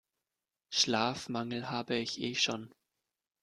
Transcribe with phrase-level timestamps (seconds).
[0.71, 2.73] Schlafmangel habe ich eh schon.